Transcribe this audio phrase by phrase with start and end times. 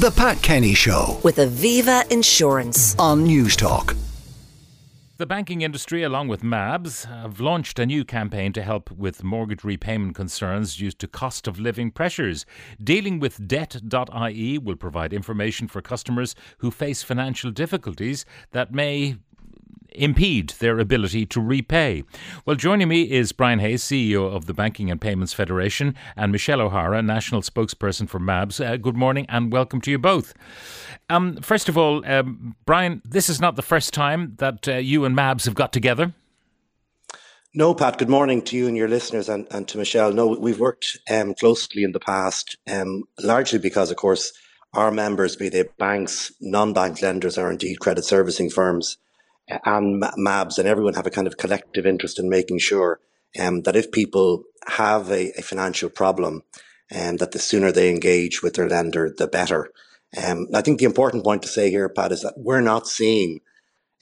[0.00, 2.98] The Pat Kenny Show with Aviva Insurance.
[2.98, 3.94] on Newstalk.
[5.18, 9.62] The banking industry, along with MABS, have launched a new campaign to help with mortgage
[9.62, 12.46] repayment concerns due to cost of living pressures.
[12.82, 19.16] Dealing with debt.ie will provide information for customers who face financial difficulties that may
[19.92, 22.04] impede their ability to repay.
[22.44, 26.60] Well, joining me is Brian Hayes, CEO of the Banking and Payments Federation, and Michelle
[26.60, 28.60] O'Hara, national spokesperson for MABS.
[28.60, 30.34] Uh, good morning and welcome to you both.
[31.08, 35.04] Um, first of all, um, Brian, this is not the first time that uh, you
[35.04, 36.14] and MABS have got together.
[37.52, 40.12] No, Pat, good morning to you and your listeners and, and to Michelle.
[40.12, 44.32] No, we've worked um, closely in the past, um, largely because, of course,
[44.72, 48.98] our members, be they banks, non bank lenders, or indeed credit servicing firms,
[49.64, 53.00] and MABS and everyone have a kind of collective interest in making sure
[53.38, 56.42] um, that if people have a, a financial problem,
[56.94, 59.70] um, that the sooner they engage with their lender, the better.
[60.22, 63.40] Um, I think the important point to say here, Pat, is that we're not seeing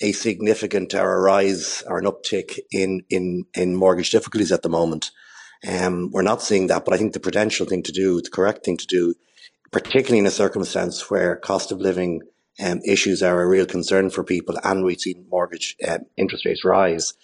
[0.00, 4.68] a significant or a rise or an uptick in in in mortgage difficulties at the
[4.68, 5.10] moment.
[5.68, 8.64] Um, we're not seeing that, but I think the prudential thing to do, the correct
[8.64, 9.14] thing to do,
[9.72, 12.22] particularly in a circumstance where cost of living
[12.62, 16.64] um, issues are a real concern for people and we've seen mortgage um, interest rates
[16.64, 17.14] rise,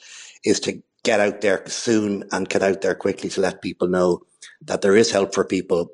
[0.45, 4.23] is to get out there soon and get out there quickly to let people know
[4.63, 5.91] that there is help for people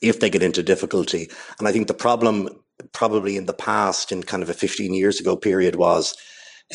[0.00, 1.28] if they get into difficulty.
[1.58, 2.48] And I think the problem
[2.92, 6.16] probably in the past, in kind of a 15 years ago period, was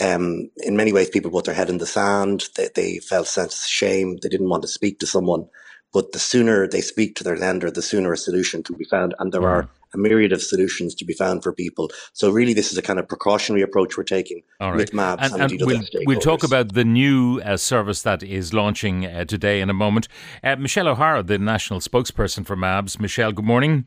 [0.02, 2.50] um, in many ways people put their head in the sand.
[2.56, 4.18] They, they felt sense of shame.
[4.22, 5.48] They didn't want to speak to someone.
[5.94, 9.14] But the sooner they speak to their lender, the sooner a solution can be found.
[9.20, 11.92] And there are a myriad of solutions to be found for people.
[12.14, 14.78] So really, this is a kind of precautionary approach we're taking All right.
[14.78, 18.54] with MABS and, and, and we'll, we'll talk about the new uh, service that is
[18.54, 20.08] launching uh, today in a moment.
[20.44, 23.00] Uh, Michelle O'Hara, the national spokesperson for MABS.
[23.00, 23.86] Michelle, good morning.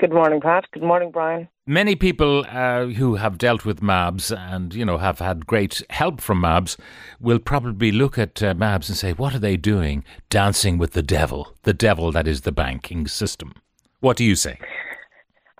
[0.00, 0.64] Good morning, Pat.
[0.72, 1.48] Good morning, Brian.
[1.66, 6.20] Many people uh, who have dealt with MABS and you know have had great help
[6.20, 6.76] from MABS
[7.18, 10.04] will probably look at uh, MABS and say, "What are they doing?
[10.30, 11.54] Dancing with the devil?
[11.64, 13.54] The devil that is the banking system."
[14.00, 14.60] What do you say?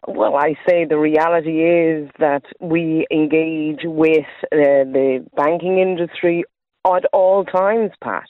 [0.06, 6.44] Well, I say the reality is that we engage with uh, the banking industry
[6.86, 8.28] at all times, Pat.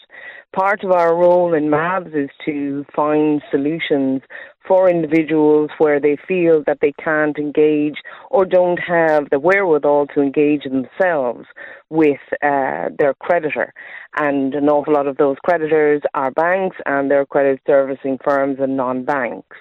[0.56, 4.22] Part of our role in MABS is to find solutions
[4.66, 7.96] for individuals where they feel that they can't engage
[8.30, 11.46] or don't have the wherewithal to engage themselves
[11.90, 13.72] with uh, their creditor.
[14.16, 18.76] And an awful lot of those creditors are banks and their credit servicing firms and
[18.76, 19.56] non banks.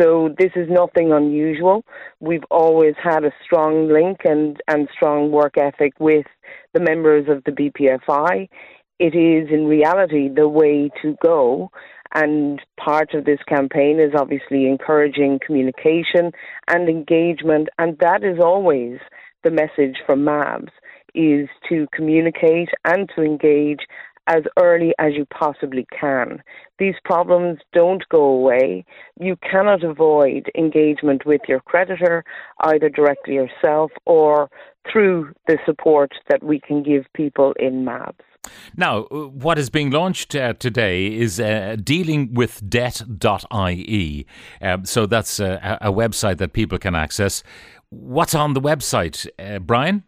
[0.00, 1.84] So this is nothing unusual.
[2.20, 6.26] We've always had a strong link and, and strong work ethic with
[6.74, 8.48] the members of the BPFI.
[8.98, 11.70] It is in reality the way to go.
[12.14, 16.32] And part of this campaign is obviously encouraging communication
[16.66, 17.68] and engagement.
[17.78, 18.98] And that is always
[19.44, 20.70] the message from MABS
[21.14, 23.80] is to communicate and to engage
[24.28, 26.42] as early as you possibly can.
[26.78, 28.84] These problems don't go away.
[29.18, 32.24] You cannot avoid engagement with your creditor,
[32.60, 34.48] either directly yourself or
[34.90, 38.14] through the support that we can give people in MABS.
[38.76, 44.26] Now, uh, what is being launched uh, today is uh, dealing with debt.ie.
[44.62, 47.42] Um, so that's a, a website that people can access.
[47.90, 50.04] What's on the website, uh, Brian?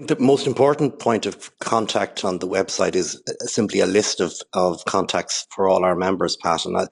[0.00, 4.32] The most important point of contact on the website is uh, simply a list of,
[4.54, 6.64] of contacts for all our members, Pat.
[6.64, 6.86] And uh,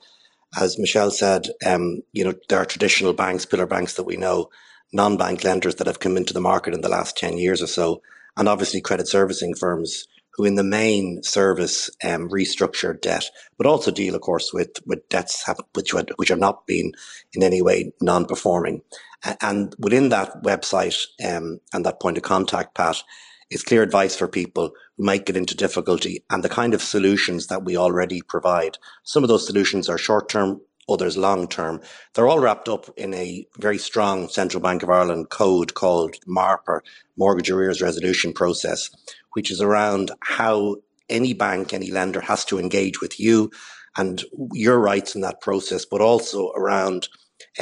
[0.60, 4.50] as Michelle said, um, you know, there are traditional banks, pillar banks that we know,
[4.92, 8.02] non-bank lenders that have come into the market in the last 10 years or so,
[8.36, 10.06] and obviously credit servicing firms
[10.38, 13.28] who in the main service um, restructured debt,
[13.58, 16.92] but also deal, of course, with, with debts have, which, had, which have not been
[17.34, 18.80] in any way non-performing.
[19.40, 23.02] And within that website um, and that point of contact, Pat,
[23.50, 27.48] is clear advice for people who might get into difficulty and the kind of solutions
[27.48, 28.78] that we already provide.
[29.02, 31.80] Some of those solutions are short term, others long term.
[32.14, 36.82] They're all wrapped up in a very strong Central Bank of Ireland code called MARPER,
[37.16, 38.90] Mortgage Arrears Resolution Process,
[39.38, 40.74] which is around how
[41.08, 43.52] any bank, any lender has to engage with you
[43.96, 47.08] and your rights in that process, but also around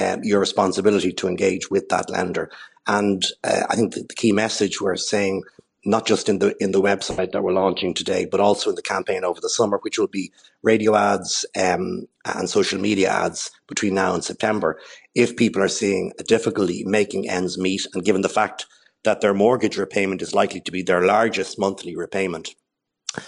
[0.00, 2.50] um, your responsibility to engage with that lender.
[2.86, 5.42] And uh, I think the, the key message we're saying,
[5.84, 8.90] not just in the in the website that we're launching today, but also in the
[8.94, 10.32] campaign over the summer, which will be
[10.62, 14.80] radio ads um, and social media ads between now and September.
[15.14, 18.64] If people are seeing a difficulty making ends meet, and given the fact
[19.04, 22.50] that their mortgage repayment is likely to be their largest monthly repayment,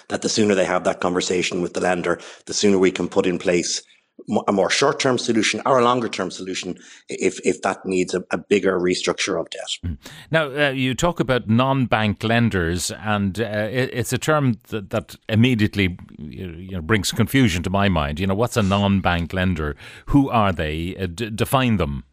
[0.09, 3.27] that the sooner they have that conversation with the lender, the sooner we can put
[3.27, 3.83] in place
[4.47, 6.77] a more short term solution or a longer term solution
[7.09, 9.71] if, if that needs a, a bigger restructure of debt.
[9.85, 9.97] Mm.
[10.31, 14.91] Now, uh, you talk about non bank lenders, and uh, it, it's a term that,
[14.91, 18.21] that immediately you know, brings confusion to my mind.
[18.21, 19.77] You know, what's a non bank lender?
[20.07, 20.97] Who are they?
[20.97, 22.05] Uh, d- define them.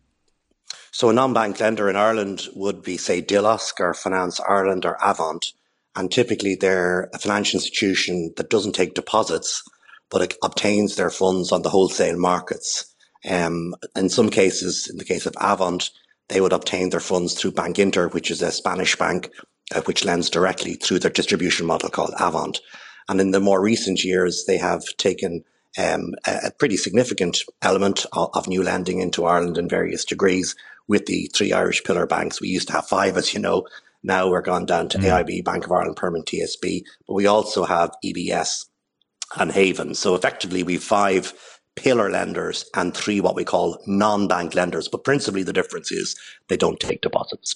[0.97, 4.97] So, a non bank lender in Ireland would be, say, Dilosk or Finance Ireland or
[5.03, 5.51] Avant.
[5.97, 9.61] And typically they're a financial institution that doesn't take deposits
[10.09, 12.93] but it obtains their funds on the wholesale markets.
[13.29, 15.89] Um, in some cases, in the case of Avant,
[16.29, 19.29] they would obtain their funds through Bankinter, which is a Spanish bank
[19.73, 22.61] uh, which lends directly through their distribution model called Avant.
[23.09, 25.43] And in the more recent years, they have taken
[25.77, 30.55] um, a, pretty significant element of, of, new lending into Ireland in various degrees
[30.87, 32.41] with the three Irish pillar banks.
[32.41, 33.67] We used to have five, as you know.
[34.03, 35.03] Now we're gone down to mm.
[35.03, 38.65] AIB, Bank of Ireland, Permanent TSB, but we also have EBS,
[39.37, 39.95] and Haven.
[39.95, 41.33] So effectively, we've five
[41.75, 44.87] pillar lenders and three what we call non-bank lenders.
[44.87, 46.15] But principally, the difference is
[46.47, 47.55] they don't take deposits.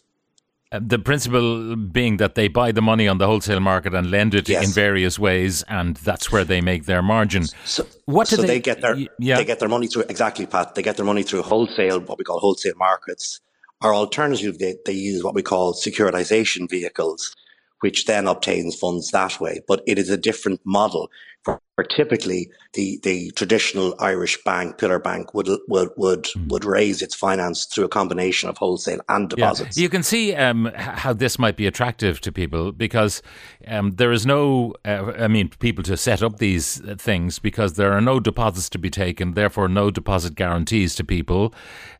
[0.71, 4.47] The principle being that they buy the money on the wholesale market and lend it
[4.47, 4.67] yes.
[4.67, 7.45] in various ways, and that's where they make their margin.
[7.65, 9.37] So, what so they, they, get their yeah.
[9.37, 10.75] they get their money through exactly, Pat.
[10.75, 13.41] They get their money through wholesale, what we call wholesale markets.
[13.81, 17.35] Or alternatively, they, they use what we call securitization vehicles,
[17.81, 19.61] which then obtains funds that way.
[19.67, 21.09] But it is a different model
[21.45, 26.49] where typically the, the traditional Irish bank, pillar bank, would would would, mm.
[26.49, 29.77] would raise its finance through a combination of wholesale and deposits.
[29.77, 29.83] Yeah.
[29.83, 33.21] You can see um, how this might be attractive to people because
[33.67, 37.93] um, there is no, uh, I mean, people to set up these things because there
[37.93, 41.53] are no deposits to be taken, therefore no deposit guarantees to people,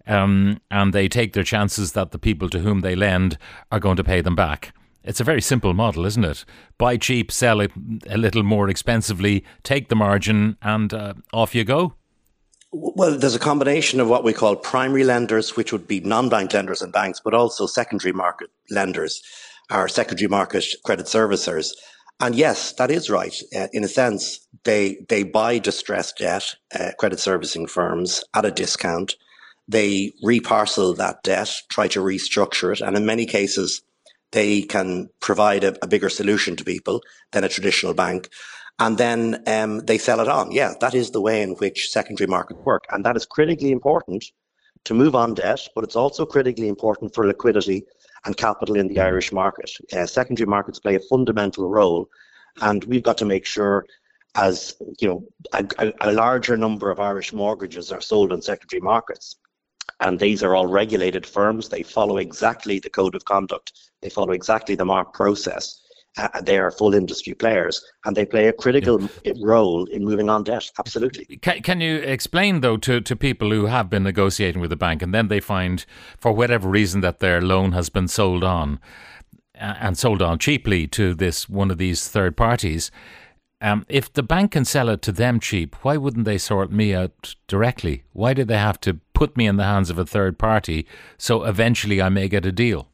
[0.08, 3.38] um, and they take their chances that the people to whom they lend
[3.72, 4.74] are going to pay them back.
[5.04, 6.46] It's a very simple model, isn't it?
[6.78, 7.72] Buy cheap, sell it
[8.10, 11.94] a little more expensively, take the margin, and uh, off you go.
[12.72, 16.82] Well, there's a combination of what we call primary lenders, which would be non-bank lenders
[16.82, 19.24] and banks, but also secondary market lenders,
[19.72, 21.72] our secondary market credit servicers.
[22.20, 23.36] And yes, that is right.
[23.56, 28.52] Uh, in a sense, they they buy distressed debt, uh, credit servicing firms at a
[28.52, 29.16] discount.
[29.68, 33.82] They reparcel that debt, try to restructure it, and in many cases,
[34.32, 38.30] they can provide a, a bigger solution to people than a traditional bank.
[38.80, 40.52] And then um, they sell it on.
[40.52, 42.86] Yeah, that is the way in which secondary markets work.
[42.92, 44.24] And that is critically important
[44.86, 47.86] to move on debt, but it's also critically important for liquidity
[48.26, 49.72] and capital in the Irish market.
[49.94, 52.10] Uh, secondary markets play a fundamental role,
[52.62, 53.86] and we've got to make sure,
[54.36, 55.24] as you know,
[55.54, 59.36] a, a, larger number of Irish mortgages are sold in secondary markets,
[60.00, 61.70] and these are all regulated firms.
[61.70, 63.74] They follow exactly the code of conduct.
[64.02, 65.82] They follow exactly the MARP process.
[66.18, 69.34] Uh, they are full industry players and they play a critical yeah.
[69.42, 70.70] role in moving on debt.
[70.80, 71.38] Absolutely.
[71.38, 75.02] Can, can you explain, though, to, to people who have been negotiating with the bank
[75.02, 75.86] and then they find,
[76.18, 78.80] for whatever reason, that their loan has been sold on
[79.54, 82.92] and sold on cheaply to this one of these third parties?
[83.62, 86.96] Um, if the bank can sell it to them cheap, why wouldn't they sort me
[86.96, 88.04] out directly?
[88.14, 91.44] Why do they have to put me in the hands of a third party so
[91.44, 92.88] eventually I may get a deal?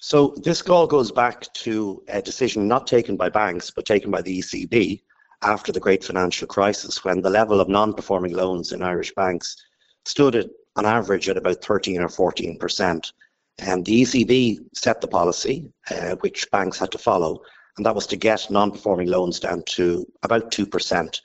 [0.00, 4.22] So this all goes back to a decision not taken by banks but taken by
[4.22, 5.02] the ECB
[5.42, 9.56] after the great financial crisis when the level of non-performing loans in Irish banks
[10.04, 10.46] stood at
[10.76, 13.12] on average at about 13 or 14 percent.
[13.58, 17.42] And the ECB set the policy, uh, which banks had to follow,
[17.76, 21.20] and that was to get non-performing loans down to about 2%,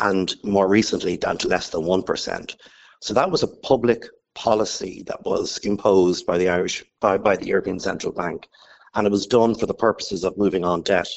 [0.00, 2.56] and more recently down to less than 1%.
[3.00, 7.46] So that was a public policy that was imposed by the Irish by, by the
[7.46, 8.48] European Central Bank,
[8.94, 11.08] and it was done for the purposes of moving on debt.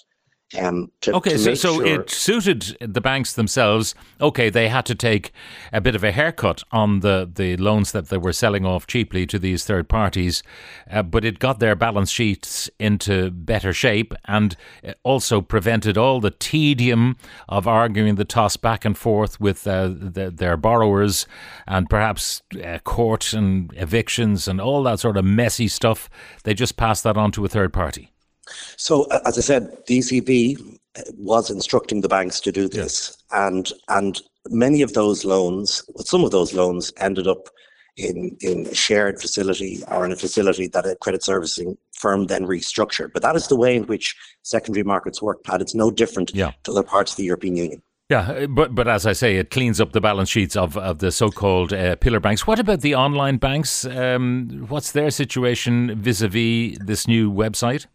[0.57, 3.93] Um, to, okay, to so, so sure it suited the banks themselves.
[4.21, 5.33] Okay, they had to take
[5.73, 9.25] a bit of a haircut on the, the loans that they were selling off cheaply
[9.27, 10.43] to these third parties,
[10.89, 14.55] uh, but it got their balance sheets into better shape and
[15.03, 17.17] also prevented all the tedium
[17.49, 21.27] of arguing the toss back and forth with uh, the, their borrowers
[21.67, 26.09] and perhaps uh, court and evictions and all that sort of messy stuff.
[26.45, 28.13] They just passed that on to a third party.
[28.77, 30.77] So, as I said, the ECB
[31.17, 36.31] was instructing the banks to do this, and and many of those loans, some of
[36.31, 37.49] those loans, ended up
[37.97, 42.45] in in a shared facility or in a facility that a credit servicing firm then
[42.45, 43.11] restructured.
[43.13, 45.61] But that is the way in which secondary markets work, Pat.
[45.61, 46.51] It's no different yeah.
[46.63, 47.81] to other parts of the European Union.
[48.09, 51.11] Yeah, but but as I say, it cleans up the balance sheets of, of the
[51.11, 52.47] so-called uh, pillar banks.
[52.47, 53.83] What about the online banks?
[53.83, 57.85] Um, what's their situation vis-a-vis this new website?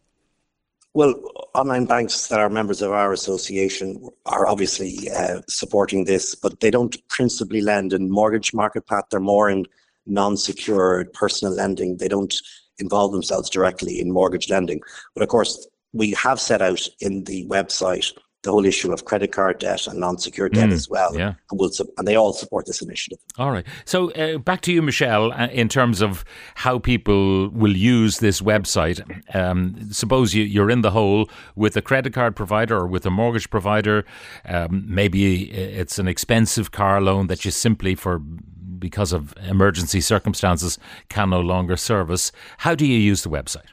[0.94, 1.14] Well,
[1.54, 6.70] online banks that are members of our association are obviously uh, supporting this, but they
[6.70, 9.06] don't principally lend in mortgage market Pat.
[9.10, 9.64] They're more in
[10.04, 11.96] non-secured personal lending.
[11.96, 12.34] They don't
[12.78, 14.80] involve themselves directly in mortgage lending.
[15.14, 19.30] But of course, we have set out in the website the whole issue of credit
[19.32, 21.16] card debt and non-secured debt mm, as well.
[21.16, 21.34] Yeah.
[21.50, 23.18] And, we'll, and they all support this initiative.
[23.38, 23.64] All right.
[23.84, 26.24] So uh, back to you, Michelle, uh, in terms of
[26.56, 29.00] how people will use this website.
[29.34, 33.10] Um, suppose you, you're in the hole with a credit card provider or with a
[33.10, 34.04] mortgage provider.
[34.44, 40.78] Um, maybe it's an expensive car loan that you simply, for because of emergency circumstances,
[41.08, 42.32] can no longer service.
[42.58, 43.70] How do you use the website?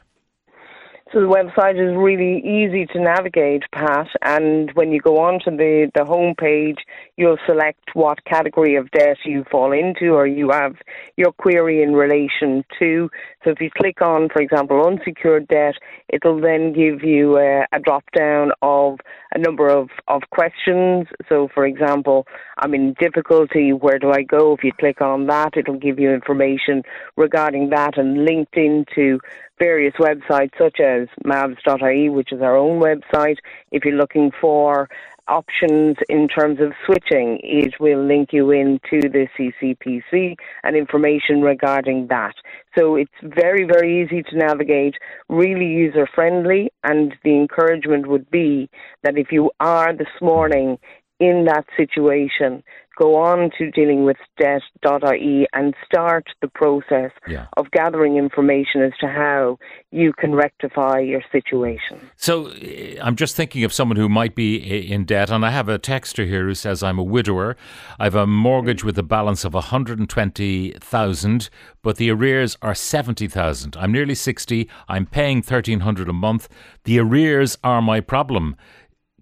[1.12, 5.90] So the website is really easy to navigate, Pat, and when you go onto the,
[5.92, 6.78] the home page,
[7.20, 10.74] you'll select what category of debt you fall into or you have
[11.16, 13.10] your query in relation to.
[13.44, 15.74] So if you click on, for example, unsecured debt,
[16.08, 19.00] it'll then give you a, a drop down of
[19.34, 21.08] a number of, of questions.
[21.28, 24.54] So, for example, I'm in difficulty, where do I go?
[24.54, 26.82] If you click on that, it'll give you information
[27.16, 29.20] regarding that and linked into
[29.58, 33.36] various websites such as mabs.ie, which is our own website.
[33.70, 34.88] If you're looking for
[35.30, 40.34] options in terms of switching, it will link you into the CCPC
[40.64, 42.34] and information regarding that.
[42.76, 44.96] So it's very, very easy to navigate,
[45.28, 48.68] really user friendly, and the encouragement would be
[49.04, 50.78] that if you are this morning
[51.20, 52.62] in that situation,
[53.00, 57.46] go on to dealing with debt.ie and start the process yeah.
[57.56, 59.58] of gathering information as to how
[59.90, 62.10] you can rectify your situation.
[62.16, 65.68] So eh, I'm just thinking of someone who might be in debt, and I have
[65.68, 67.56] a texter here who says I'm a widower.
[67.98, 71.50] I have a mortgage with a balance of 120,000,
[71.82, 73.76] but the arrears are 70,000.
[73.78, 74.68] I'm nearly 60.
[74.88, 76.48] I'm paying 1,300 a month.
[76.84, 78.56] The arrears are my problem.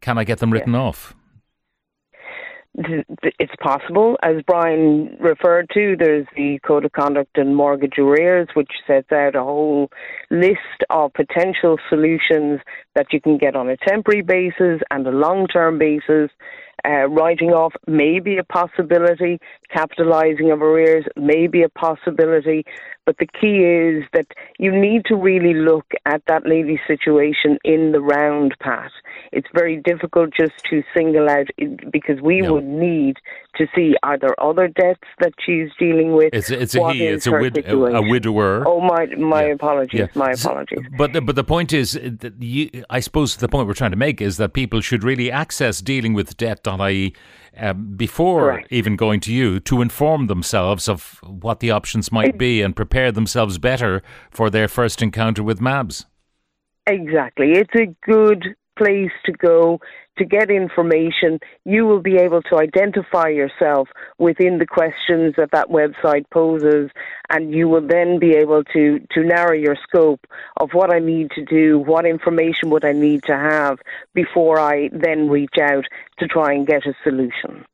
[0.01, 0.81] Can I get them written yeah.
[0.81, 1.15] off?
[2.75, 4.17] It's possible.
[4.23, 9.35] As Brian referred to, there's the Code of Conduct and Mortgage Arrears, which sets out
[9.35, 9.91] a whole
[10.31, 10.59] list
[10.91, 12.61] of potential solutions
[12.95, 16.31] that you can get on a temporary basis and a long term basis.
[16.89, 19.39] Uh, writing off may be a possibility,
[19.77, 22.65] capitalising of arrears may be a possibility,
[23.09, 24.27] but the key is that
[24.59, 28.91] you need to really look at that lady's situation in the round, Pat.
[29.33, 31.47] It's very difficult just to single out
[31.91, 33.17] because we would need
[33.57, 36.35] to see are there other debts that she's dealing with.
[36.35, 37.07] It's, it's a he.
[37.07, 38.65] It's a, wid- a, widower.
[38.67, 39.53] Oh my my yeah.
[39.53, 40.01] apologies.
[40.01, 40.07] Yeah.
[40.15, 40.81] My apologies.
[40.99, 43.97] But the, but the point is, that you, I suppose the point we're trying to
[43.97, 46.37] make is that people should really access dealing with
[46.79, 47.15] debt.ie
[47.57, 48.69] um, before Correct.
[48.71, 53.11] even going to you to inform themselves of what the options might be and prepare
[53.11, 56.07] themselves better for their first encounter with MABS.
[56.87, 57.53] Exactly.
[57.53, 59.81] It's a good place to go
[60.19, 61.41] to get information.
[61.65, 66.91] You will be able to identify yourself within the questions that that website poses,
[67.31, 71.31] and you will then be able to, to narrow your scope of what I need
[71.33, 73.79] to do, what information would I need to have
[74.15, 75.85] before I then reach out
[76.19, 77.65] to try and get a solution.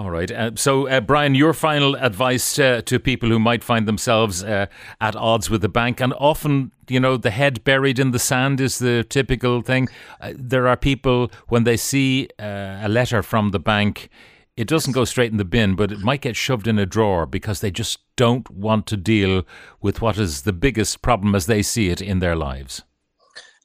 [0.00, 0.30] All right.
[0.30, 4.66] Uh, so, uh, Brian, your final advice uh, to people who might find themselves uh,
[5.00, 8.60] at odds with the bank, and often, you know, the head buried in the sand
[8.60, 9.88] is the typical thing.
[10.20, 14.08] Uh, there are people, when they see uh, a letter from the bank,
[14.56, 17.26] it doesn't go straight in the bin, but it might get shoved in a drawer
[17.26, 19.44] because they just don't want to deal
[19.80, 22.84] with what is the biggest problem as they see it in their lives.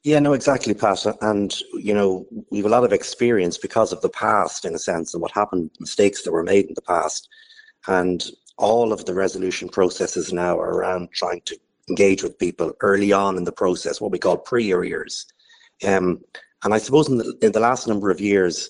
[0.04, 1.06] Yeah, no, exactly, Pat.
[1.22, 4.78] And, you know, we have a lot of experience because of the past, in a
[4.78, 7.26] sense, and what happened, mistakes that were made in the past.
[7.86, 8.22] And
[8.58, 11.58] all of the resolution processes now are around trying to
[11.88, 15.24] engage with people early on in the process, what we call pre arrears.
[15.86, 16.22] Um,
[16.64, 18.68] and I suppose in the, in the last number of years,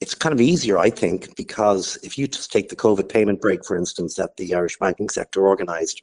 [0.00, 3.64] it's kind of easier, I think, because if you just take the COVID payment break,
[3.64, 6.00] for instance, that the Irish banking sector organised,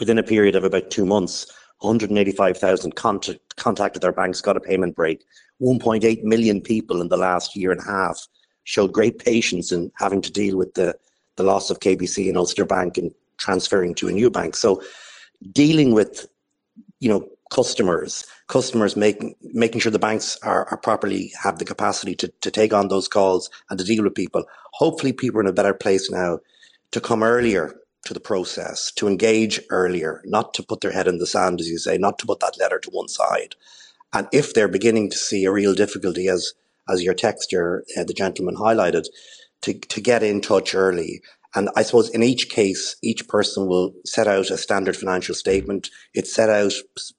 [0.00, 1.46] within a period of about two months,
[1.80, 5.24] 185,000 contact, contacted their banks, got a payment break.
[5.60, 8.26] 1.8 million people in the last year and a half
[8.64, 10.94] showed great patience in having to deal with the,
[11.36, 14.56] the loss of KBC and Ulster Bank and transferring to a new bank.
[14.56, 14.82] So
[15.52, 16.26] dealing with,
[17.00, 22.14] you know, customers, customers making making sure the banks are, are properly have the capacity
[22.14, 24.44] to, to take on those calls and to deal with people.
[24.72, 26.38] Hopefully people are in a better place now
[26.92, 31.18] to come earlier to the process, to engage earlier, not to put their head in
[31.18, 33.54] the sand, as you say, not to put that letter to one side.
[34.12, 36.54] And if they're beginning to see a real difficulty, as
[36.88, 39.06] as your texture, uh, the gentleman highlighted,
[39.62, 41.20] to, to get in touch early
[41.54, 45.90] And I suppose in each case, each person will set out a standard financial statement.
[46.14, 46.72] It's set out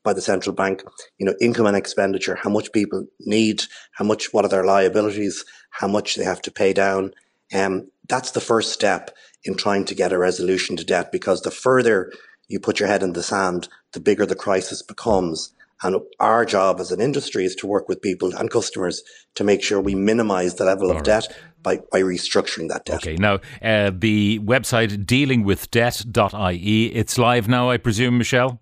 [0.04, 0.84] by the central bank,
[1.18, 5.44] you know, income and expenditure, how much people need, how much, what are their liabilities,
[5.72, 7.14] how much they have to pay down.
[7.54, 9.12] Um, that's the first step
[9.44, 12.12] in trying to get a resolution to debt because the further
[12.48, 15.54] you put your head in the sand, the bigger the crisis becomes.
[15.84, 19.02] And our job as an industry is to work with people and customers
[19.36, 21.06] to make sure we minimize the level of right.
[21.06, 21.28] debt
[21.64, 22.98] by, by restructuring that debt.
[22.98, 28.62] Okay, now uh, the website dealingwithdebt.ie, it's live now, I presume, Michelle?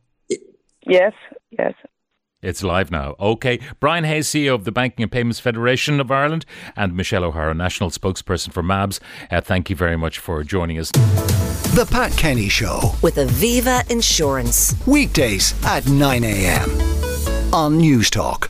[0.88, 1.14] Yes,
[1.52, 1.74] yes.
[2.42, 3.16] It's live now.
[3.20, 3.60] Okay.
[3.82, 7.90] Brian Hayes, CEO of the Banking and Payments Federation of Ireland, and Michelle O'Hara, National
[7.90, 9.02] Spokesperson for MABS.
[9.30, 10.90] Uh, thank you very much for joining us.
[10.92, 14.74] The Pat Kenny Show with Aviva Insurance.
[14.88, 16.70] Weekdays at 9 a.m.
[17.54, 18.48] on Newstalk.